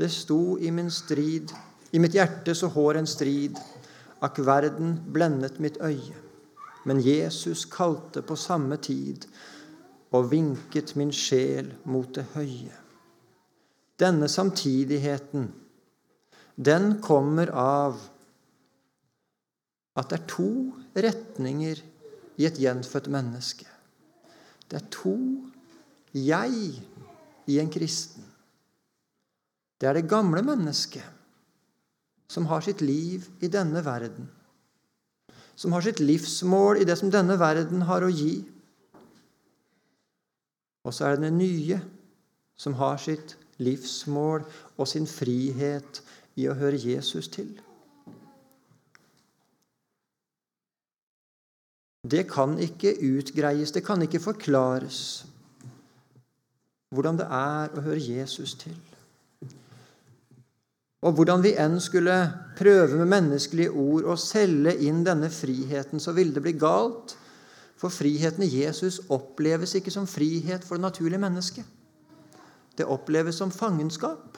[0.00, 1.52] Det sto i min strid,
[1.92, 3.58] i mitt hjerte så hår en strid,
[4.24, 6.16] akk verden blendet mitt øye.
[6.88, 9.26] Men Jesus kalte på samme tid
[10.16, 12.72] og vinket min sjel mot det høye.
[14.00, 15.50] Denne samtidigheten,
[16.56, 18.00] den kommer av
[20.00, 20.50] at det er to
[20.96, 21.84] retninger
[22.40, 23.68] i et gjenfødt menneske.
[24.64, 25.16] Det er to
[26.16, 26.80] jeg
[27.46, 28.29] i en kristen.
[29.80, 31.06] Det er det gamle mennesket
[32.30, 34.28] som har sitt liv i denne verden.
[35.56, 38.42] Som har sitt livsmål i det som denne verden har å gi.
[40.84, 41.80] Og så er det det nye
[42.60, 44.44] som har sitt livsmål
[44.76, 46.02] og sin frihet
[46.36, 47.50] i å høre Jesus til.
[52.10, 55.26] Det kan ikke utgreies, det kan ikke forklares
[56.90, 58.74] hvordan det er å høre Jesus til.
[61.00, 62.14] Og hvordan vi enn skulle
[62.58, 67.14] prøve med menneskelige ord å selge inn denne friheten, så ville det bli galt.
[67.80, 71.64] For friheten i Jesus oppleves ikke som frihet for det naturlige mennesket.
[72.76, 74.36] Det oppleves som fangenskap.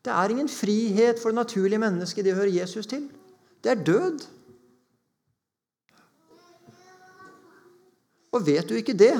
[0.00, 3.08] Det er ingen frihet for det naturlige mennesket det hører Jesus til.
[3.60, 4.24] Det er død.
[8.32, 9.16] Og vet du ikke det,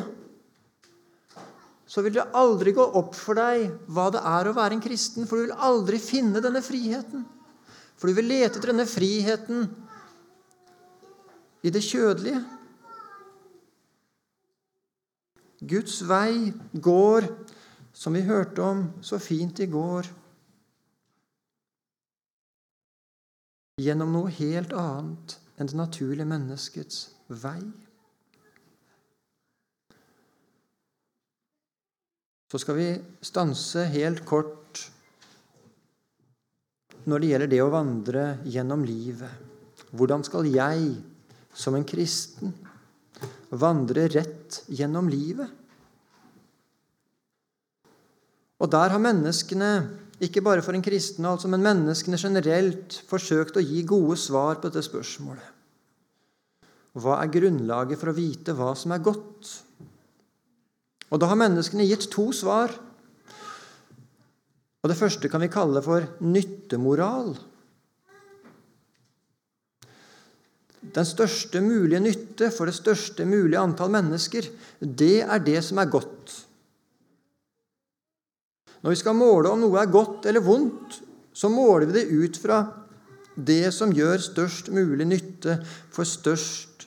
[1.97, 5.24] så vil det aldri gå opp for deg hva det er å være en kristen,
[5.24, 7.22] for du vil aldri finne denne friheten.
[7.97, 9.62] For du vil lete etter denne friheten
[11.64, 12.42] i det kjødelige.
[15.72, 16.53] Guds vei
[16.84, 17.30] går,
[17.97, 20.12] som vi hørte om så fint i går,
[23.80, 27.86] gjennom noe helt annet enn det naturlige menneskets vei.
[32.57, 34.78] Så skal vi stanse helt kort
[37.04, 39.28] når det gjelder det å vandre gjennom livet.
[39.92, 40.86] Hvordan skal jeg
[41.52, 42.54] som en kristen
[43.52, 45.52] vandre rett gjennom livet?
[48.57, 49.70] Og der har menneskene,
[50.24, 54.70] ikke bare for en kristen, altså, men menneskene generelt, forsøkt å gi gode svar på
[54.70, 55.52] dette spørsmålet.
[57.04, 59.59] Hva er grunnlaget for å vite hva som er godt?
[61.11, 62.72] Og da har menneskene gitt to svar.
[64.82, 67.34] Og Det første kan vi kalle for nyttemoral.
[70.94, 74.46] Den største mulige nytte for det største mulige antall mennesker,
[74.78, 76.34] det er det som er godt.
[78.82, 81.00] Når vi skal måle om noe er godt eller vondt,
[81.34, 82.61] så måler vi det ut fra
[83.34, 85.59] det som gjør størst mulig nytte
[85.90, 86.86] for størst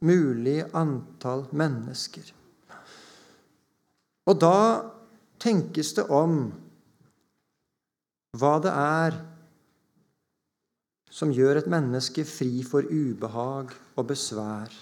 [0.00, 2.24] mulig antall mennesker.
[4.30, 4.58] Og da
[5.42, 6.48] tenkes det om
[8.40, 9.18] hva det er
[11.14, 14.72] som gjør et menneske fri for ubehag og besvær.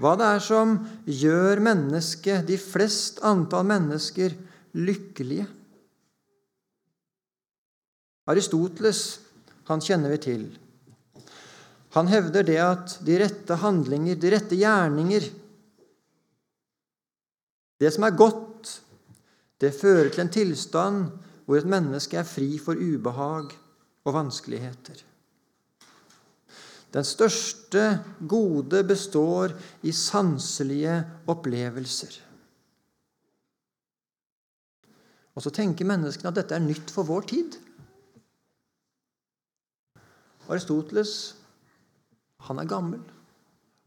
[0.00, 0.76] Hva det er som
[1.08, 4.32] gjør mennesket, de flest antall mennesker,
[4.76, 5.46] lykkelige.
[8.28, 9.02] Aristoteles,
[9.68, 10.46] han kjenner vi til.
[11.96, 15.28] Han hevder det at de rette handlinger, de rette gjerninger
[17.80, 18.70] Det som er godt,
[19.60, 21.04] det fører til en tilstand
[21.46, 23.52] hvor et menneske er fri for ubehag
[24.04, 25.02] og vanskeligheter.
[26.94, 29.52] Den største gode består
[29.82, 32.22] i sanselige opplevelser.
[35.36, 37.58] Og så tenker menneskene at dette er nytt for vår tid.
[40.48, 41.12] Aristoteles
[42.46, 43.02] han er gammel.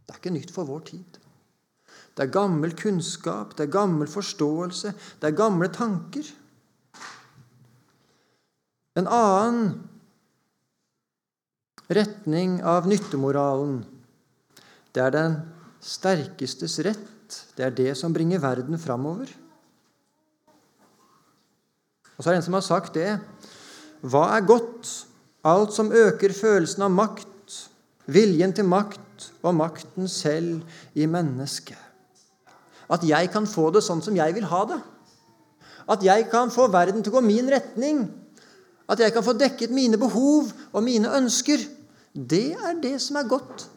[0.06, 1.20] Det er ikke nytt for vår tid.
[2.20, 4.90] Det er gammel kunnskap, det er gammel forståelse,
[5.22, 6.28] det er gamle tanker.
[9.00, 9.70] En annen
[11.88, 13.80] retning av nyttemoralen,
[14.92, 15.40] det er den
[15.80, 17.40] sterkestes rett.
[17.56, 19.32] Det er det som bringer verden framover.
[22.18, 23.14] Og så er det en som har sagt det.
[24.04, 24.92] Hva er godt?
[25.48, 27.62] Alt som øker følelsen av makt,
[28.12, 30.66] viljen til makt og makten selv
[31.00, 31.86] i mennesket.
[32.90, 34.80] At jeg kan få det sånn som jeg vil ha det.
[35.90, 38.06] At jeg kan få verden til å gå min retning.
[38.90, 41.62] At jeg kan få dekket mine behov og mine ønsker.
[42.14, 43.68] Det er det som er godt.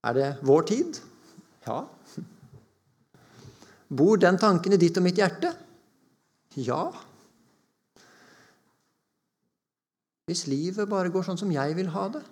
[0.00, 0.98] Er det vår tid?
[1.66, 1.84] Ja.
[3.90, 5.52] Bor den tanken i ditt og mitt hjerte?
[6.58, 6.88] Ja.
[10.30, 12.22] Hvis livet bare går sånn som jeg vil ha det,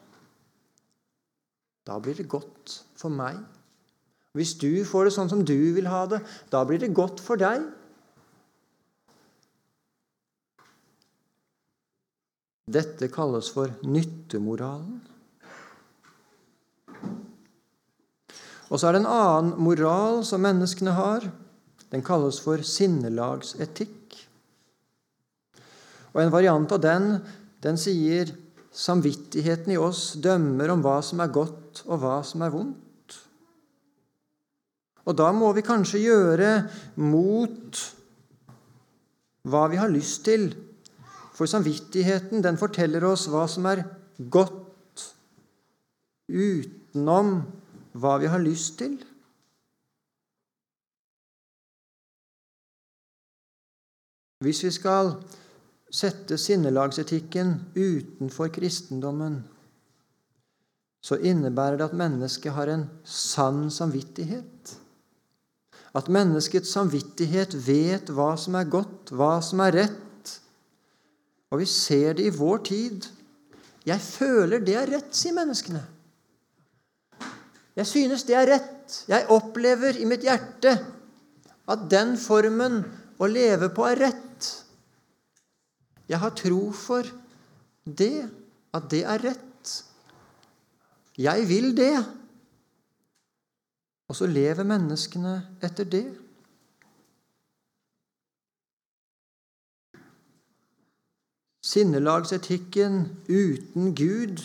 [1.88, 3.38] da blir det godt for meg.
[4.36, 6.20] Hvis du får det sånn som du vil ha det,
[6.52, 7.64] da blir det godt for deg.
[12.68, 14.98] Dette kalles for nyttemoralen.
[18.68, 21.24] Og så er det en annen moral som menneskene har.
[21.88, 24.18] Den kalles for sinnelagsetikk.
[26.12, 27.08] Og En variant av den
[27.64, 28.28] den sier
[28.70, 32.87] samvittigheten i oss dømmer om hva som er godt, og hva som er vondt.
[35.08, 36.50] Og da må vi kanskje gjøre
[37.00, 37.80] mot
[39.48, 40.50] hva vi har lyst til.
[41.32, 43.84] For samvittigheten den forteller oss hva som er
[44.28, 45.04] godt,
[46.28, 47.38] utenom
[47.96, 48.98] hva vi har lyst til.
[54.44, 55.16] Hvis vi skal
[55.90, 59.40] sette sinnelagsetikken utenfor kristendommen,
[61.02, 64.77] så innebærer det at mennesket har en sann samvittighet.
[65.96, 70.34] At menneskets samvittighet vet hva som er godt, hva som er rett.
[71.48, 73.08] Og vi ser det i vår tid.
[73.88, 75.80] Jeg føler det er rett, sier menneskene.
[77.78, 79.02] Jeg synes det er rett.
[79.08, 80.74] Jeg opplever i mitt hjerte
[81.68, 82.80] at den formen
[83.20, 84.48] å leve på er rett.
[86.08, 87.06] Jeg har tro for
[87.84, 88.24] det,
[88.74, 89.74] at det er rett.
[91.18, 91.96] Jeg vil det.
[94.08, 96.06] Og så lever menneskene etter det.
[101.68, 104.40] Sinnelagsetikken uten Gud,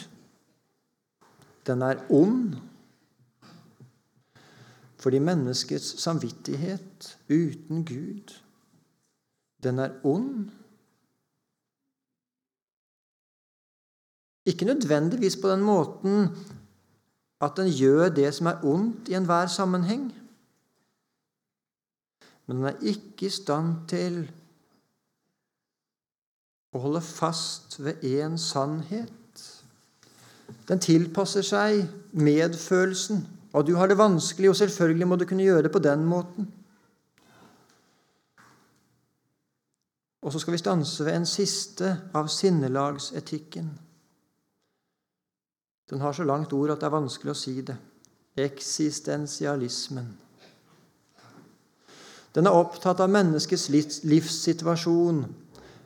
[1.67, 2.55] den er ond.
[4.99, 8.35] Fordi menneskets samvittighet uten Gud,
[9.63, 10.51] den er ond.
[14.45, 16.27] Ikke nødvendigvis på den måten
[17.43, 20.07] at den gjør det som er ondt i enhver sammenheng.
[22.47, 24.23] Men den er ikke i stand til
[26.73, 29.45] å holde fast ved én sannhet.
[30.67, 33.23] Den tilpasser seg medfølelsen.
[33.53, 36.49] Og du har det vanskelig, og selvfølgelig må du kunne gjøre det på den måten.
[40.23, 43.69] Og så skal vi stanse ved en siste av sinnelagsetikken.
[45.93, 47.75] Den har så langt ord at det er vanskelig å si det.
[48.41, 50.07] Eksistensialismen.
[52.33, 53.67] Den er opptatt av menneskets
[54.01, 55.19] livssituasjon,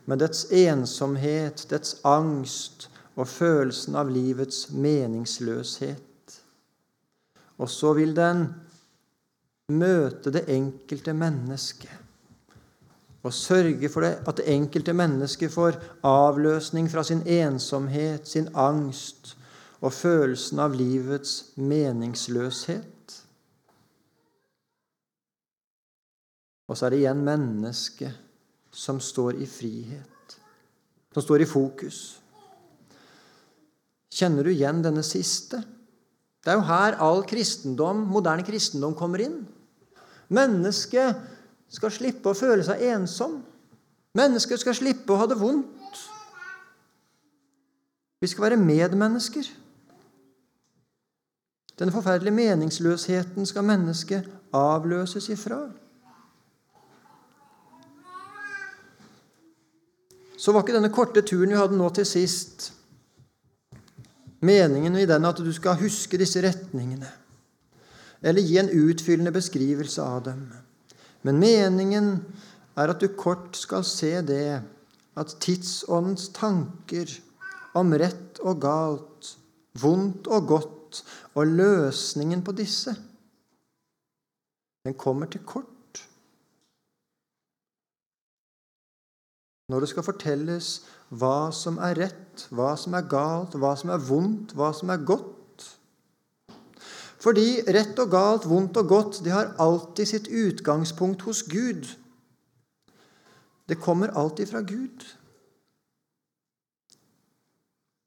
[0.07, 2.85] med dets ensomhet, dets angst
[3.17, 6.37] og følelsen av livets meningsløshet.
[7.59, 8.45] Og så vil den
[9.75, 17.03] møte det enkelte mennesket og sørge for det, at det enkelte mennesket får avløsning fra
[17.03, 19.33] sin ensomhet, sin angst
[19.81, 23.17] og følelsen av livets meningsløshet.
[26.67, 28.23] Og så er det igjen mennesket
[28.73, 30.37] som står i frihet,
[31.13, 31.99] som står i fokus.
[34.17, 35.61] Kjenner du igjen denne siste?
[36.43, 39.41] Det er jo her all kristendom, moderne kristendom kommer inn.
[40.33, 41.21] Mennesket
[41.71, 43.39] skal slippe å føle seg ensom.
[44.17, 46.03] Mennesket skal slippe å ha det vondt.
[48.23, 49.45] Vi skal være medmennesker.
[51.77, 55.59] Den forferdelige meningsløsheten skal mennesket avløses ifra.
[60.37, 62.71] Så var ikke denne korte turen vi hadde nå til sist,
[64.45, 67.09] meningen i den at du skal huske disse retningene,
[68.21, 70.47] eller gi en utfyllende beskrivelse av dem.
[71.25, 72.11] Men meningen
[72.77, 74.61] er at du kort skal se det
[75.17, 77.09] at tidsåndens tanker
[77.77, 79.33] om rett og galt,
[79.81, 80.76] vondt og godt,
[81.33, 82.95] og løsningen på disse,
[84.87, 85.73] den kommer til kort.
[89.67, 90.69] Når det skal fortelles
[91.11, 95.03] hva som er rett, hva som er galt, hva som er vondt, hva som er
[95.03, 95.65] godt.
[97.19, 101.89] Fordi rett og galt, vondt og godt, det har alltid sitt utgangspunkt hos Gud.
[103.67, 105.03] Det kommer alltid fra Gud.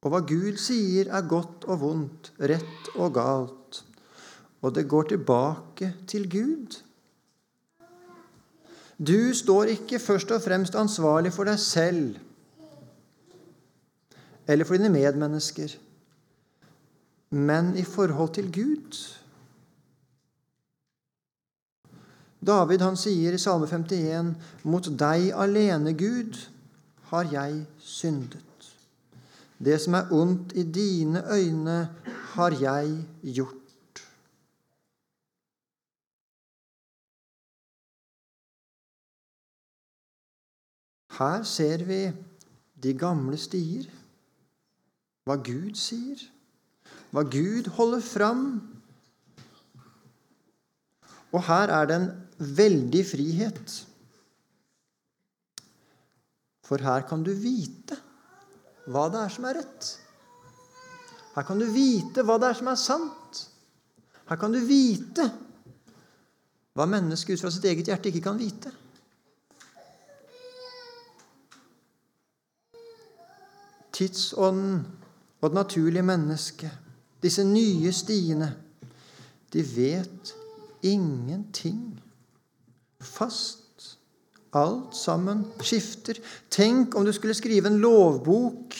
[0.00, 3.82] Og hva Gud sier, er godt og vondt, rett og galt.
[4.64, 6.80] Og det går tilbake til Gud.
[9.00, 12.18] Du står ikke først og fremst ansvarlig for deg selv
[14.50, 15.76] eller for dine medmennesker,
[17.30, 18.98] men i forhold til Gud.
[22.42, 24.34] David han sier i Salme 51.:
[24.64, 26.40] Mot deg alene, Gud,
[27.12, 28.49] har jeg syndet.
[29.60, 31.78] Det som er ondt i dine øyne,
[32.32, 33.06] har jeg
[33.36, 33.56] gjort.
[41.20, 42.00] Her ser vi
[42.82, 43.84] de gamle stier,
[45.28, 46.22] hva Gud sier,
[47.12, 48.44] hva Gud holder fram.
[51.36, 52.10] Og her er det en
[52.56, 53.74] veldig frihet.
[56.64, 57.98] For her kan du vite
[58.88, 59.90] hva det er som er rett.
[61.34, 63.42] Her kan du vite hva det er som er sant.
[64.30, 65.26] Her kan du vite
[66.78, 68.72] hva mennesket ut fra sitt eget hjerte ikke kan vite.
[74.00, 74.84] Tidsånden
[75.40, 76.72] og det naturlige mennesket,
[77.20, 78.48] disse nye stiene,
[79.52, 80.34] de vet
[80.86, 82.00] ingenting.
[83.00, 83.59] Fast
[84.56, 86.18] Alt sammen skifter.
[86.50, 88.74] Tenk om du skulle skrive en lovbok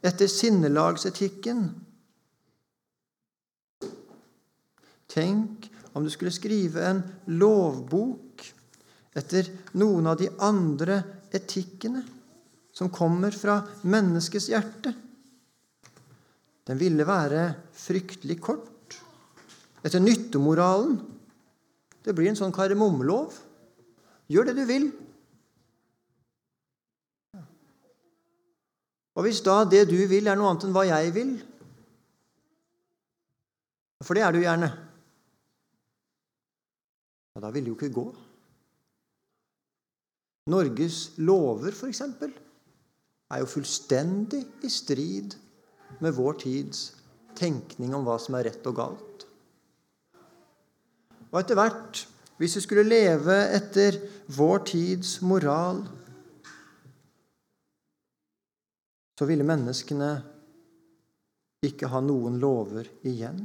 [0.00, 1.66] etter sinnelagsetikken.
[5.10, 8.46] Tenk om du skulle skrive en lovbok
[9.18, 11.02] etter noen av de andre
[11.34, 12.02] etikkene
[12.72, 14.94] som kommer fra menneskets hjerte.
[16.64, 18.96] Den ville være fryktelig kort.
[19.82, 20.98] Etter nyttemoralen.
[22.04, 23.34] Det blir en sånn kardemommelov.
[24.30, 24.90] Gjør det du vil.
[29.18, 31.32] Og hvis da det du vil, er noe annet enn hva jeg vil
[34.00, 34.70] For det er du gjerne.
[37.34, 38.06] Ja, da vil det jo ikke gå.
[40.50, 42.00] Norges lover, f.eks.
[42.00, 45.36] er jo fullstendig i strid
[46.00, 46.80] med vår tids
[47.38, 49.26] tenkning om hva som er rett og galt.
[51.30, 52.02] Og etter hvert,
[52.40, 53.98] hvis vi skulle leve etter
[54.32, 55.82] vår tids moral,
[59.12, 60.08] så ville menneskene
[61.68, 63.44] ikke ha noen lover igjen.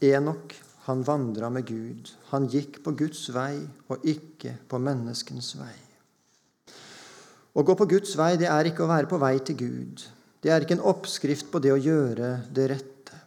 [0.00, 0.56] Enok,
[0.88, 2.16] han vandra med Gud.
[2.32, 3.58] Han gikk på Guds vei
[3.92, 5.83] og ikke på menneskens vei.
[7.54, 10.02] Å gå på Guds vei, det er ikke å være på vei til Gud.
[10.42, 13.20] Det er ikke en oppskrift på det å gjøre det rette.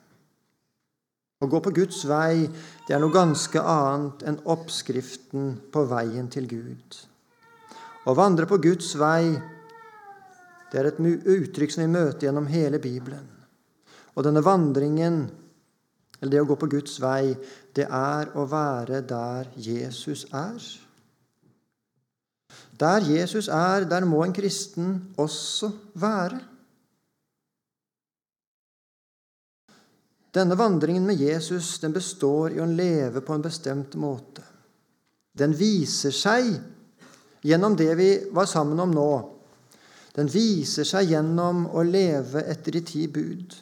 [1.38, 2.48] Å gå på Guds vei,
[2.88, 7.00] det er noe ganske annet enn oppskriften på veien til Gud.
[8.08, 9.32] Å vandre på Guds vei,
[10.72, 13.28] det er et uttrykk som vi møter gjennom hele Bibelen.
[14.18, 15.28] Og denne vandringen
[16.18, 17.36] eller det å gå på Guds vei,
[17.78, 20.58] det er å være der Jesus er.
[22.78, 26.40] Der Jesus er, der må en kristen også være.
[30.38, 34.44] Denne vandringen med Jesus den består i å leve på en bestemt måte.
[35.38, 36.52] Den viser seg
[37.46, 39.12] gjennom det vi var sammen om nå.
[40.18, 43.56] Den viser seg gjennom å leve etter de ti bud.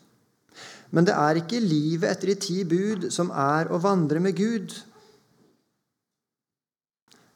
[0.95, 4.76] Men det er ikke livet etter de ti bud som er å vandre med Gud.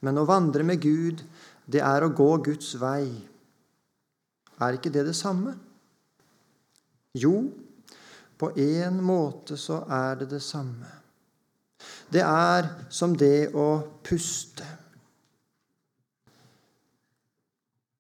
[0.07, 1.23] Men å vandre med Gud,
[1.69, 3.05] det er å gå Guds vei.
[4.59, 5.53] Er ikke det det samme?
[7.17, 7.35] Jo,
[8.39, 10.89] på en måte så er det det samme.
[12.09, 13.69] Det er som det å
[14.03, 14.65] puste.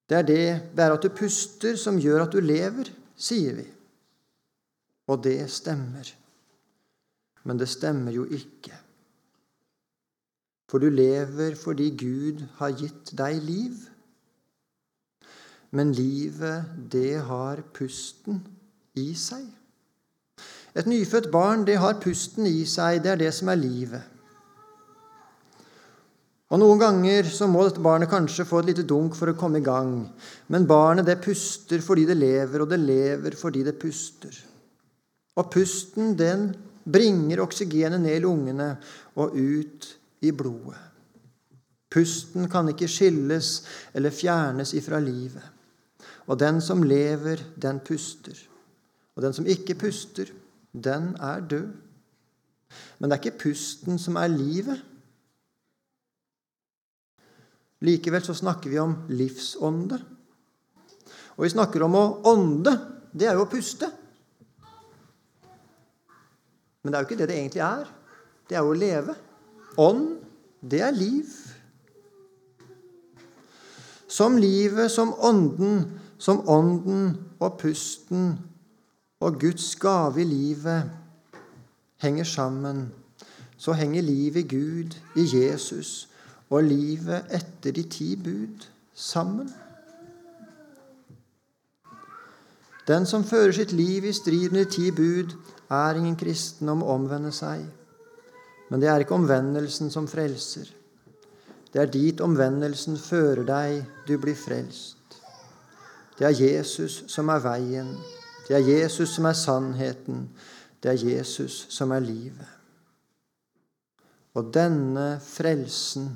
[0.09, 3.67] Det er det, er at du puster, som gjør at du lever, sier vi.
[5.09, 6.07] Og det stemmer.
[7.45, 8.78] Men det stemmer jo ikke.
[10.69, 13.77] For du lever fordi Gud har gitt deg liv.
[15.73, 18.43] Men livet, det har pusten
[18.97, 19.47] i seg.
[20.77, 23.01] Et nyfødt barn, det har pusten i seg.
[23.03, 24.15] Det er det som er livet.
[26.49, 29.61] Og Noen ganger så må dette barnet kanskje få et lite dunk for å komme
[29.61, 30.07] i gang.
[30.49, 34.33] Men barnet det puster fordi det lever, og det lever fordi det puster.
[35.37, 36.49] Og pusten, den
[36.89, 38.71] bringer oksygenet ned i lungene
[39.21, 39.85] og ut
[40.21, 40.77] i blodet.
[41.89, 43.63] Pusten kan ikke skilles
[43.97, 45.45] eller fjernes ifra livet.
[46.29, 48.37] Og den som lever, den puster.
[49.17, 50.29] Og den som ikke puster,
[50.71, 51.71] den er død.
[52.99, 54.83] Men det er ikke pusten som er livet.
[57.81, 59.97] Likevel så snakker vi om livsånde.
[61.37, 62.75] Og vi snakker om å ånde.
[63.11, 63.89] Det er jo å puste.
[66.83, 67.89] Men det er jo ikke det det egentlig er.
[68.49, 69.15] Det er jo å leve.
[69.77, 70.17] Ånd,
[70.61, 71.25] det er liv.
[74.07, 78.39] Som livet, som ånden, som ånden og pusten
[79.19, 80.91] og Guds gave i livet
[81.97, 82.91] henger sammen,
[83.57, 86.09] så henger livet i Gud, i Jesus,
[86.49, 89.49] og livet etter de ti bud sammen.
[92.87, 95.35] Den som fører sitt liv i strid med de ti bud,
[95.69, 97.67] er ingen kristen om å omvende seg.
[98.69, 100.69] Men det er ikke omvendelsen som frelser.
[101.73, 104.97] Det er dit omvendelsen fører deg, du blir frelst.
[106.19, 107.93] Det er Jesus som er veien.
[108.47, 110.25] Det er Jesus som er sannheten.
[110.83, 112.55] Det er Jesus som er livet.
[114.33, 116.11] Og denne frelsen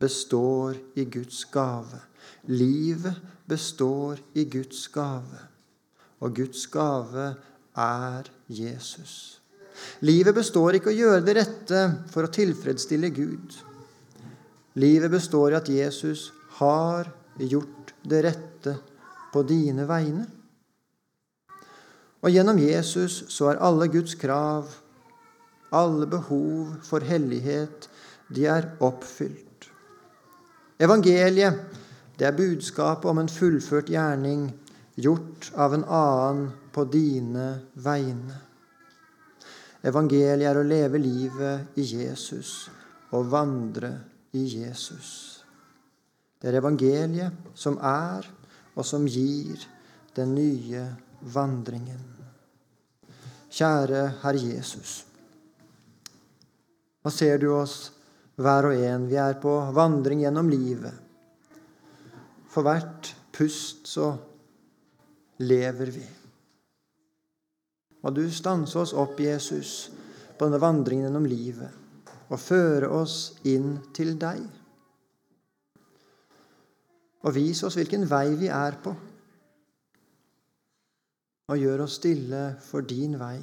[0.00, 2.00] består i Guds gave.
[2.48, 5.44] Livet består i Guds gave.
[6.20, 7.34] Og Guds gave
[7.76, 9.39] er Jesus.
[10.06, 13.56] Livet består ikke i å gjøre det rette for å tilfredsstille Gud.
[14.80, 16.28] Livet består i at Jesus
[16.60, 17.10] har
[17.40, 18.76] gjort det rette
[19.32, 20.26] på dine vegne.
[22.20, 24.68] Og gjennom Jesus så er alle Guds krav,
[25.72, 27.88] alle behov for hellighet,
[28.28, 29.70] de er oppfylt.
[30.80, 31.56] Evangeliet,
[32.18, 34.50] det er budskapet om en fullført gjerning
[35.00, 37.46] gjort av en annen på dine
[37.80, 38.49] vegne.
[39.80, 42.68] Evangeliet er å leve livet i Jesus
[43.16, 43.90] og vandre
[44.36, 45.10] i Jesus.
[46.40, 48.26] Det er evangeliet som er,
[48.76, 49.60] og som gir
[50.16, 50.84] den nye
[51.34, 52.02] vandringen.
[53.50, 55.00] Kjære Herre Jesus.
[57.00, 57.90] Nå ser du oss
[58.40, 59.08] hver og en.
[59.10, 60.94] Vi er på vandring gjennom livet.
[62.50, 64.12] For hvert pust så
[65.42, 66.06] lever vi.
[68.00, 69.90] Må du stanse oss opp, Jesus,
[70.38, 71.80] på denne vandringen gjennom livet
[72.30, 73.16] og føre oss
[73.50, 74.42] inn til deg.
[77.20, 78.94] Og vis oss hvilken vei vi er på,
[81.50, 83.40] og gjør oss stille for din vei.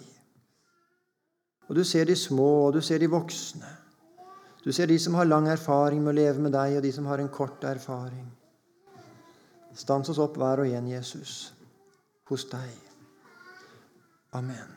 [1.67, 3.73] Og du ser de små, og du ser de voksne.
[4.63, 7.11] Du ser de som har lang erfaring med å leve med deg, og de som
[7.11, 8.25] har en kort erfaring.
[9.77, 11.51] Stans oss opp hver og en, Jesus,
[12.31, 12.86] hos deg.
[14.33, 14.67] Amen.